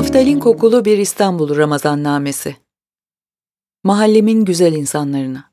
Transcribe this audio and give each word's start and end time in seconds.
Naftalin 0.00 0.40
kokulu 0.40 0.84
bir 0.84 0.98
İstanbul 0.98 1.56
Ramazannamesi. 1.56 2.56
Mahallemin 3.84 4.44
güzel 4.44 4.72
insanlarına. 4.72 5.50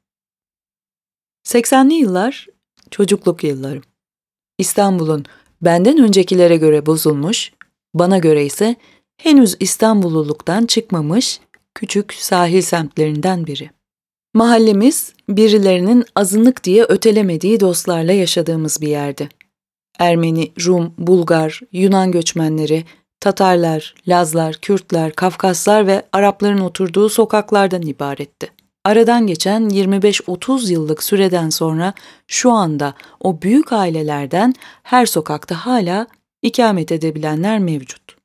80'li 1.48 1.94
yıllar 1.94 2.48
çocukluk 2.92 3.44
yıllarım. 3.44 3.84
İstanbul'un 4.58 5.26
benden 5.62 5.98
öncekilere 5.98 6.58
göre 6.58 6.86
bozulmuş, 6.86 7.52
bana 7.94 8.18
göre 8.18 8.46
ise 8.46 8.76
henüz 9.18 9.58
İstanbulluluktan 9.60 10.66
çıkmamış 10.66 11.40
küçük 11.76 12.14
sahil 12.14 12.62
semtlerinden 12.62 13.48
biri. 13.48 13.70
Mahallemiz 14.34 15.14
birilerinin 15.30 16.06
azınlık 16.16 16.64
diye 16.64 16.84
ötelemediği 16.84 17.60
dostlarla 17.60 18.12
yaşadığımız 18.12 18.82
bir 18.82 18.88
yerdi. 18.88 19.30
Ermeni, 20.00 20.52
Rum, 20.66 20.94
Bulgar, 20.98 21.62
Yunan 21.72 22.12
göçmenleri, 22.12 22.84
Tatarlar, 23.20 23.96
Lazlar, 24.08 24.56
Kürtler, 24.56 25.12
Kafkaslar 25.12 25.88
ve 25.88 26.04
Arapların 26.14 26.60
oturduğu 26.60 27.10
sokaklardan 27.10 27.82
ibaretti. 27.82 28.52
Aradan 28.86 29.28
geçen 29.28 29.70
25-30 29.70 30.72
yıllık 30.72 31.04
süreden 31.04 31.50
sonra 31.50 31.94
şu 32.28 32.52
anda 32.52 32.94
o 33.20 33.42
büyük 33.42 33.74
ailelerden 33.74 34.54
her 34.84 35.06
sokakta 35.06 35.56
hala 35.56 36.08
ikamet 36.42 36.92
edebilenler 36.92 37.60
mevcut. 37.60 38.18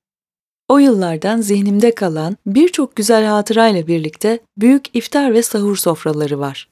O 0.69 0.79
yıllardan 0.79 1.41
zihnimde 1.41 1.95
kalan 1.95 2.37
birçok 2.47 2.97
güzel 2.97 3.25
hatırayla 3.25 3.87
birlikte 3.87 4.39
büyük 4.57 4.97
iftar 4.97 5.35
ve 5.35 5.43
sahur 5.43 5.77
sofraları 5.77 6.41
var. 6.41 6.69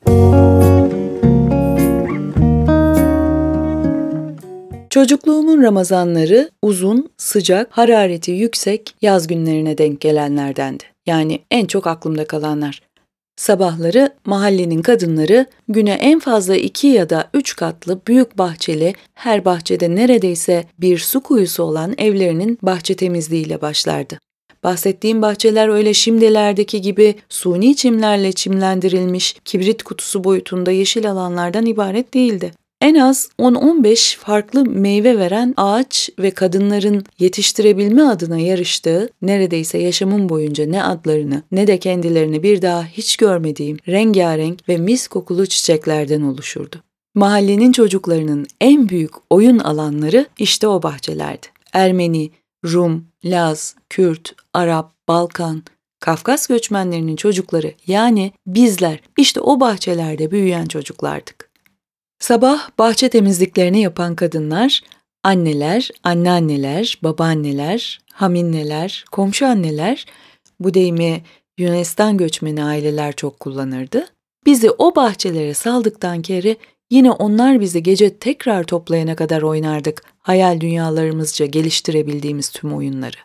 Çocukluğumun 4.91 5.63
Ramazanları 5.63 6.51
uzun, 6.63 7.10
sıcak, 7.16 7.69
harareti 7.71 8.30
yüksek 8.30 8.95
yaz 9.02 9.27
günlerine 9.27 9.79
denk 9.79 10.01
gelenlerdendi. 10.01 10.85
Yani 11.07 11.41
en 11.51 11.66
çok 11.66 11.87
aklımda 11.87 12.24
kalanlar. 12.24 12.82
Sabahları 13.37 14.15
mahallenin 14.27 14.82
kadınları 14.82 15.47
güne 15.69 15.93
en 15.93 16.19
fazla 16.19 16.57
iki 16.57 16.87
ya 16.87 17.10
da 17.10 17.30
üç 17.35 17.57
katlı 17.57 18.01
büyük 18.07 18.38
bahçeli, 18.38 18.95
her 19.15 19.45
bahçede 19.45 19.95
neredeyse 19.95 20.65
bir 20.79 20.99
su 20.99 21.21
kuyusu 21.21 21.63
olan 21.63 21.95
evlerinin 21.99 22.59
bahçe 22.63 22.97
temizliğiyle 22.97 23.60
başlardı. 23.60 24.19
Bahsettiğim 24.65 25.23
bahçeler 25.23 25.69
öyle 25.69 25.95
şimdilerdeki 25.95 26.80
gibi 26.80 27.15
suni 27.29 27.77
çimlerle 27.77 28.32
çimlendirilmiş 28.32 29.37
kibrit 29.45 29.82
kutusu 29.82 30.25
boyutunda 30.25 30.71
yeşil 30.71 31.10
alanlardan 31.10 31.66
ibaret 31.66 32.15
değildi 32.15 32.52
en 32.80 32.95
az 32.95 33.28
10-15 33.38 34.16
farklı 34.16 34.64
meyve 34.64 35.18
veren 35.18 35.54
ağaç 35.56 36.10
ve 36.18 36.30
kadınların 36.30 37.04
yetiştirebilme 37.18 38.02
adına 38.02 38.38
yarıştığı 38.38 39.10
neredeyse 39.23 39.78
yaşamım 39.78 40.28
boyunca 40.28 40.66
ne 40.66 40.84
adlarını 40.84 41.42
ne 41.52 41.66
de 41.66 41.78
kendilerini 41.78 42.42
bir 42.42 42.62
daha 42.62 42.84
hiç 42.84 43.16
görmediğim 43.16 43.78
rengarenk 43.88 44.68
ve 44.68 44.76
mis 44.76 45.08
kokulu 45.08 45.46
çiçeklerden 45.46 46.23
oluşurdu. 46.23 46.76
Mahallenin 47.14 47.73
çocuklarının 47.73 48.46
en 48.60 48.88
büyük 48.88 49.12
oyun 49.30 49.58
alanları 49.58 50.26
işte 50.38 50.68
o 50.68 50.82
bahçelerdi. 50.82 51.46
Ermeni, 51.73 52.30
Rum, 52.64 53.04
Laz, 53.24 53.74
Kürt, 53.88 54.34
Arap, 54.54 54.92
Balkan, 55.08 55.62
Kafkas 56.01 56.46
göçmenlerinin 56.46 57.16
çocukları 57.16 57.73
yani 57.86 58.32
bizler 58.46 59.01
işte 59.18 59.40
o 59.40 59.60
bahçelerde 59.60 60.30
büyüyen 60.30 60.66
çocuklardık. 60.66 61.40
Sabah 62.21 62.68
bahçe 62.79 63.09
temizliklerini 63.09 63.80
yapan 63.80 64.15
kadınlar, 64.15 64.81
anneler, 65.25 65.91
anneanneler, 66.04 66.99
babaanneler, 67.03 68.00
haminneler, 68.12 69.04
komşu 69.12 69.47
anneler, 69.47 70.06
bu 70.60 70.75
deyimi 70.75 71.22
Yunanistan 71.58 72.16
göçmeni 72.16 72.64
aileler 72.64 73.12
çok 73.12 73.41
kullanırdı. 73.41 74.06
Bizi 74.47 74.70
o 74.70 74.97
bahçelere 74.97 75.54
saldıktan 75.54 76.22
kere 76.22 76.56
yine 76.91 77.10
onlar 77.10 77.60
bizi 77.60 77.82
gece 77.82 78.16
tekrar 78.16 78.64
toplayana 78.64 79.16
kadar 79.16 79.42
oynardık 79.42 80.02
hayal 80.19 80.60
dünyalarımızca 80.60 81.47
geliştirebildiğimiz 81.47 82.48
tüm 82.48 82.75
oyunları. 82.75 83.16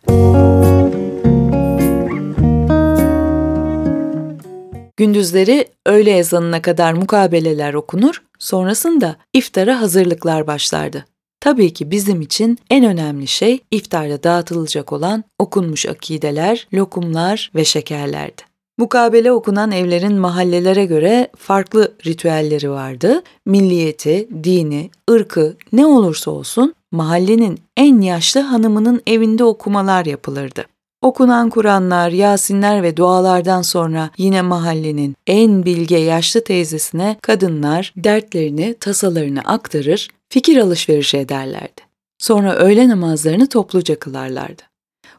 Gündüzleri 4.97 5.67
öğle 5.85 6.17
ezanına 6.17 6.61
kadar 6.61 6.93
mukabeleler 6.93 7.73
okunur, 7.73 8.24
sonrasında 8.39 9.15
iftara 9.33 9.81
hazırlıklar 9.81 10.47
başlardı. 10.47 11.05
Tabii 11.39 11.73
ki 11.73 11.91
bizim 11.91 12.21
için 12.21 12.57
en 12.69 12.85
önemli 12.85 13.27
şey 13.27 13.59
iftarda 13.71 14.23
dağıtılacak 14.23 14.93
olan 14.93 15.23
okunmuş 15.39 15.85
akideler, 15.85 16.67
lokumlar 16.73 17.51
ve 17.55 17.65
şekerlerdi. 17.65 18.41
Mukabele 18.77 19.31
okunan 19.31 19.71
evlerin 19.71 20.13
mahallelere 20.13 20.85
göre 20.85 21.27
farklı 21.37 21.93
ritüelleri 22.05 22.69
vardı. 22.69 23.23
Milliyeti, 23.45 24.29
dini, 24.43 24.89
ırkı 25.11 25.57
ne 25.73 25.85
olursa 25.85 26.31
olsun 26.31 26.73
mahallenin 26.91 27.59
en 27.77 28.01
yaşlı 28.01 28.39
hanımının 28.39 29.01
evinde 29.07 29.43
okumalar 29.43 30.05
yapılırdı. 30.05 30.65
Okunan 31.05 31.49
Kur'anlar, 31.49 32.09
Yasinler 32.09 32.83
ve 32.83 32.97
dualardan 32.97 33.61
sonra 33.61 34.09
yine 34.17 34.41
mahallenin 34.41 35.15
en 35.27 35.65
bilge 35.65 35.97
yaşlı 35.97 36.43
teyzesine 36.43 37.17
kadınlar 37.21 37.93
dertlerini, 37.97 38.75
tasalarını 38.79 39.41
aktarır, 39.41 40.09
fikir 40.29 40.57
alışverişi 40.57 41.17
ederlerdi. 41.17 41.81
Sonra 42.17 42.55
öğle 42.55 42.89
namazlarını 42.89 43.47
topluca 43.47 43.99
kılarlardı. 43.99 44.61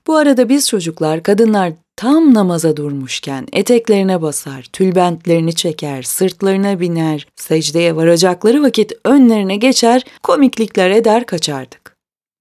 Bu 0.07 0.17
arada 0.17 0.49
biz 0.49 0.69
çocuklar 0.69 1.23
kadınlar 1.23 1.73
tam 1.97 2.35
namaza 2.35 2.77
durmuşken 2.77 3.47
eteklerine 3.53 4.23
basar, 4.23 4.63
tülbentlerini 4.63 5.55
çeker, 5.55 6.03
sırtlarına 6.03 6.81
biner, 6.81 7.27
secdeye 7.37 7.97
varacakları 7.97 8.63
vakit 8.63 8.93
önlerine 9.05 9.57
geçer, 9.57 10.05
komiklikler 10.23 10.91
eder 10.91 11.27
kaçardık. 11.27 11.86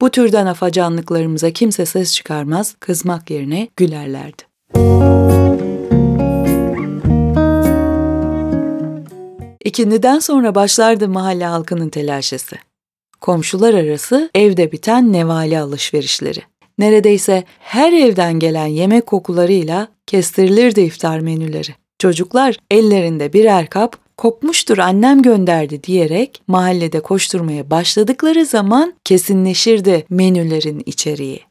Bu 0.01 0.09
türden 0.09 0.45
afacanlıklarımıza 0.45 1.51
kimse 1.51 1.85
ses 1.85 2.13
çıkarmaz, 2.13 2.75
kızmak 2.79 3.29
yerine 3.29 3.67
gülerlerdi. 3.75 4.43
İkindiden 9.63 10.19
sonra 10.19 10.55
başlardı 10.55 11.09
mahalle 11.09 11.45
halkının 11.45 11.89
telaşesi. 11.89 12.55
Komşular 13.21 13.73
arası 13.73 14.29
evde 14.35 14.71
biten 14.71 15.13
nevali 15.13 15.59
alışverişleri. 15.59 16.39
Neredeyse 16.77 17.43
her 17.59 17.93
evden 17.93 18.33
gelen 18.33 18.65
yemek 18.65 19.05
kokularıyla 19.05 19.87
kestirilirdi 20.07 20.81
iftar 20.81 21.19
menüleri. 21.19 21.75
Çocuklar 21.99 22.57
ellerinde 22.71 23.33
birer 23.33 23.69
kap 23.69 23.97
kopmuştur 24.17 24.77
annem 24.77 25.21
gönderdi 25.21 25.83
diyerek 25.83 26.41
mahallede 26.47 26.99
koşturmaya 26.99 27.69
başladıkları 27.69 28.45
zaman 28.45 28.93
kesinleşirdi 29.03 30.05
menülerin 30.09 30.83
içeriği. 30.85 31.41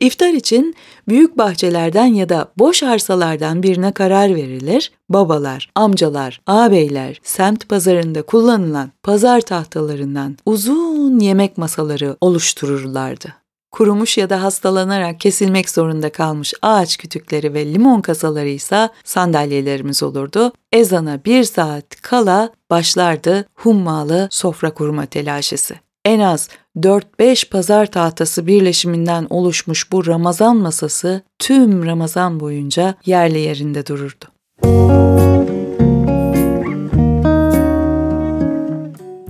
İftar 0.00 0.28
için 0.28 0.74
büyük 1.08 1.38
bahçelerden 1.38 2.06
ya 2.06 2.28
da 2.28 2.52
boş 2.58 2.82
arsalardan 2.82 3.62
birine 3.62 3.92
karar 3.92 4.34
verilir, 4.34 4.92
babalar, 5.08 5.70
amcalar, 5.74 6.40
ağabeyler 6.46 7.20
semt 7.22 7.68
pazarında 7.68 8.22
kullanılan 8.22 8.90
pazar 9.02 9.40
tahtalarından 9.40 10.36
uzun 10.46 11.18
yemek 11.18 11.58
masaları 11.58 12.16
oluştururlardı 12.20 13.43
kurumuş 13.74 14.18
ya 14.18 14.30
da 14.30 14.42
hastalanarak 14.42 15.20
kesilmek 15.20 15.70
zorunda 15.70 16.12
kalmış 16.12 16.54
ağaç 16.62 16.96
kütükleri 16.96 17.54
ve 17.54 17.72
limon 17.74 18.00
kasaları 18.00 18.48
ise 18.48 18.88
sandalyelerimiz 19.04 20.02
olurdu. 20.02 20.52
Ezana 20.72 21.24
bir 21.24 21.44
saat 21.44 22.00
kala 22.02 22.50
başlardı 22.70 23.46
hummalı 23.54 24.28
sofra 24.30 24.74
kurma 24.74 25.06
telaşesi. 25.06 25.74
En 26.04 26.20
az 26.20 26.48
4-5 26.76 27.48
pazar 27.48 27.86
tahtası 27.86 28.46
birleşiminden 28.46 29.26
oluşmuş 29.30 29.92
bu 29.92 30.06
Ramazan 30.06 30.56
masası 30.56 31.22
tüm 31.38 31.86
Ramazan 31.86 32.40
boyunca 32.40 32.94
yerli 33.06 33.38
yerinde 33.38 33.86
dururdu. 33.86 34.24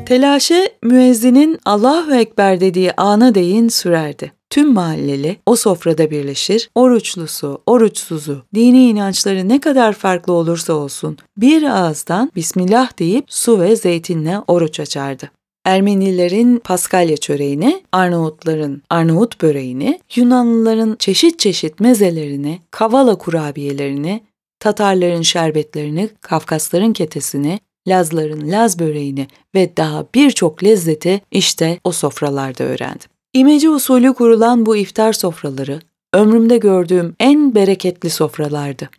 Telaşe 0.07 0.71
müezzinin 0.83 1.59
Allahu 1.65 2.15
Ekber 2.15 2.61
dediği 2.61 2.93
ana 2.97 3.35
değin 3.35 3.69
sürerdi. 3.69 4.33
Tüm 4.55 4.73
mahalleli 4.73 5.37
o 5.47 5.57
sofrada 5.57 6.11
birleşir, 6.11 6.71
oruçlusu, 6.75 7.63
oruçsuzu, 7.67 8.43
dini 8.55 8.89
inançları 8.89 9.49
ne 9.49 9.61
kadar 9.61 9.93
farklı 9.93 10.33
olursa 10.33 10.73
olsun 10.73 11.19
bir 11.37 11.63
ağızdan 11.63 12.33
Bismillah 12.37 12.99
deyip 12.99 13.25
su 13.29 13.61
ve 13.61 13.77
zeytinle 13.77 14.39
oruç 14.49 14.81
açardı. 14.81 15.31
Ermenilerin 15.65 16.59
Paskalya 16.59 17.17
çöreğini, 17.17 17.83
Arnavutların 17.93 18.83
Arnavut 18.91 19.43
böreğini, 19.43 20.01
Yunanlıların 20.15 20.97
çeşit 20.99 21.39
çeşit 21.39 21.81
mezelerini, 21.81 22.61
kavala 22.71 23.19
kurabiyelerini, 23.19 24.25
Tatarların 24.61 25.23
şerbetlerini, 25.23 26.09
Kafkasların 26.21 26.93
ketesini, 26.93 27.59
Lazların 27.89 28.51
Laz 28.51 28.79
böreğini 28.79 29.27
ve 29.55 29.77
daha 29.77 30.07
birçok 30.15 30.65
lezzeti 30.65 31.21
işte 31.31 31.79
o 31.85 31.93
sofralarda 31.93 32.65
öğrendim. 32.65 33.14
İmece 33.35 33.71
usulü 33.71 34.15
kurulan 34.15 34.67
bu 34.67 34.77
iftar 34.77 35.13
sofraları 35.13 35.81
ömrümde 36.13 36.57
gördüğüm 36.59 37.17
en 37.21 37.55
bereketli 37.55 38.11
sofralardı. 38.11 38.91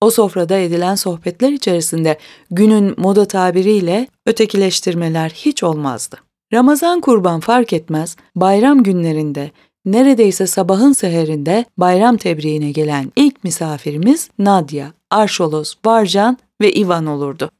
O 0.00 0.10
sofrada 0.10 0.56
edilen 0.58 0.94
sohbetler 0.94 1.52
içerisinde 1.52 2.18
günün 2.50 2.94
moda 2.96 3.24
tabiriyle 3.24 4.08
ötekileştirmeler 4.26 5.30
hiç 5.30 5.62
olmazdı. 5.62 6.16
Ramazan 6.52 7.00
kurban 7.00 7.40
fark 7.40 7.72
etmez, 7.72 8.16
bayram 8.36 8.82
günlerinde 8.82 9.50
neredeyse 9.84 10.46
sabahın 10.46 10.92
seherinde 10.92 11.64
bayram 11.78 12.16
tebriğine 12.16 12.70
gelen 12.70 13.12
ilk 13.16 13.44
misafirimiz 13.44 14.30
Nadia, 14.38 14.86
Arşolos, 15.10 15.74
Varcan 15.84 16.38
ve 16.60 16.72
Ivan 16.72 17.06
olurdu. 17.06 17.50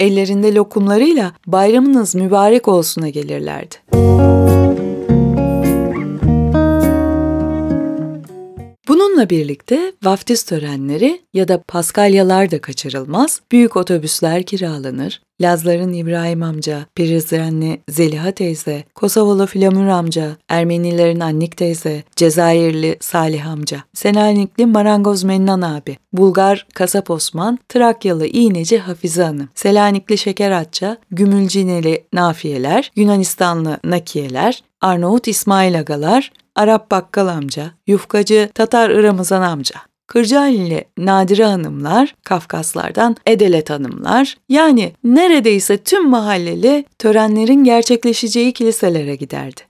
Ellerinde 0.00 0.54
lokumlarıyla 0.54 1.32
bayramınız 1.46 2.14
mübarek 2.14 2.68
olsuna 2.68 3.08
gelirlerdi. 3.08 3.74
Bununla 9.18 9.30
birlikte 9.30 9.92
vaftiz 10.04 10.42
törenleri 10.42 11.20
ya 11.34 11.48
da 11.48 11.62
paskalyalar 11.62 12.50
da 12.50 12.60
kaçırılmaz, 12.60 13.40
büyük 13.52 13.76
otobüsler 13.76 14.42
kiralanır, 14.42 15.20
Lazların 15.40 15.92
İbrahim 15.92 16.42
amca, 16.42 16.86
Prizrenli 16.94 17.80
Zeliha 17.88 18.32
teyze, 18.32 18.84
Kosovalı 18.94 19.46
Flamur 19.46 19.86
amca, 19.86 20.36
Ermenilerin 20.48 21.20
Annik 21.20 21.56
teyze, 21.56 22.02
Cezayirli 22.16 22.96
Salih 23.00 23.46
amca, 23.46 23.84
Selanikli 23.94 24.66
Marangoz 24.66 25.24
Mennan 25.24 25.60
abi, 25.60 25.96
Bulgar 26.12 26.66
Kasap 26.74 27.10
Osman, 27.10 27.58
Trakyalı 27.68 28.26
İğneci 28.26 28.78
Hafize 28.78 29.22
Hanım, 29.22 29.48
Selanikli 29.54 30.18
Şeker 30.18 30.50
Atça, 30.50 30.96
Gümülcineli 31.10 32.04
Nafiyeler, 32.12 32.92
Yunanistanlı 32.96 33.78
Nakiyeler, 33.84 34.62
Arnavut 34.80 35.28
İsmail 35.28 35.78
Agalar, 35.78 36.32
Arap 36.58 36.90
Bakkal 36.90 37.26
amca, 37.26 37.70
Yufkacı 37.86 38.50
Tatar 38.54 38.90
Iramızan 38.90 39.42
amca, 39.42 39.76
Kırcaali'li 40.06 40.84
Nadire 40.98 41.44
Hanımlar, 41.44 42.14
Kafkaslardan 42.24 43.16
Edelet 43.26 43.70
Hanımlar, 43.70 44.36
yani 44.48 44.92
neredeyse 45.04 45.78
tüm 45.78 46.08
mahalleli 46.08 46.84
törenlerin 46.98 47.64
gerçekleşeceği 47.64 48.52
kiliselere 48.52 49.16
giderdi. 49.16 49.60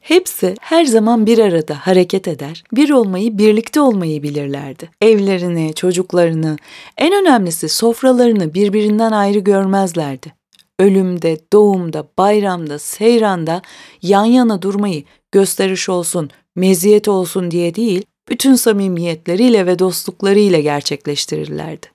Hepsi 0.00 0.54
her 0.60 0.84
zaman 0.84 1.26
bir 1.26 1.38
arada 1.38 1.74
hareket 1.74 2.28
eder, 2.28 2.64
bir 2.72 2.90
olmayı, 2.90 3.38
birlikte 3.38 3.80
olmayı 3.80 4.22
bilirlerdi. 4.22 4.90
Evlerini, 5.00 5.74
çocuklarını, 5.74 6.56
en 6.98 7.22
önemlisi 7.22 7.68
sofralarını 7.68 8.54
birbirinden 8.54 9.12
ayrı 9.12 9.38
görmezlerdi. 9.38 10.32
Ölümde, 10.78 11.38
doğumda, 11.52 12.04
bayramda, 12.18 12.78
seyranda 12.78 13.62
yan 14.02 14.24
yana 14.24 14.62
durmayı 14.62 15.04
gösteriş 15.32 15.88
olsun, 15.88 16.30
meziyet 16.56 17.08
olsun 17.08 17.50
diye 17.50 17.74
değil, 17.74 18.02
bütün 18.28 18.54
samimiyetleriyle 18.54 19.66
ve 19.66 19.78
dostluklarıyla 19.78 20.60
gerçekleştirirlerdi. 20.60 21.86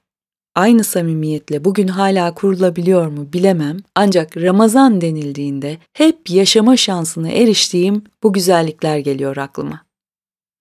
Aynı 0.55 0.83
samimiyetle 0.83 1.65
bugün 1.65 1.87
hala 1.87 2.33
kurulabiliyor 2.33 3.07
mu 3.07 3.33
bilemem 3.33 3.77
ancak 3.95 4.37
Ramazan 4.37 5.01
denildiğinde 5.01 5.77
hep 5.93 6.29
yaşama 6.29 6.77
şansına 6.77 7.29
eriştiğim 7.29 8.03
bu 8.23 8.33
güzellikler 8.33 8.97
geliyor 8.97 9.37
aklıma. 9.37 9.81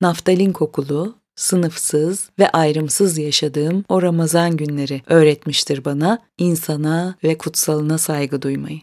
Naftalin 0.00 0.52
kokulu, 0.52 1.14
sınıfsız 1.36 2.30
ve 2.38 2.48
ayrımsız 2.48 3.18
yaşadığım 3.18 3.84
o 3.88 4.02
Ramazan 4.02 4.56
günleri 4.56 5.02
öğretmiştir 5.06 5.84
bana 5.84 6.18
insana 6.38 7.16
ve 7.24 7.38
kutsalına 7.38 7.98
saygı 7.98 8.42
duymayı. 8.42 8.80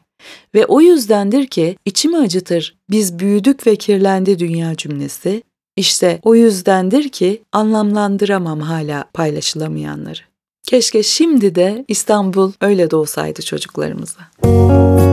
Ve 0.55 0.65
o 0.65 0.81
yüzdendir 0.81 1.47
ki 1.47 1.77
içimi 1.85 2.17
acıtır 2.17 2.77
biz 2.89 3.19
büyüdük 3.19 3.67
ve 3.67 3.75
kirlendi 3.75 4.39
dünya 4.39 4.75
cümlesi. 4.75 5.43
İşte 5.77 6.19
o 6.23 6.35
yüzdendir 6.35 7.09
ki 7.09 7.43
anlamlandıramam 7.51 8.59
hala 8.59 9.05
paylaşılamayanları. 9.13 10.21
Keşke 10.63 11.03
şimdi 11.03 11.55
de 11.55 11.85
İstanbul 11.87 12.51
öyle 12.61 12.91
doğsaydı 12.91 13.41
çocuklarımıza. 13.41 15.12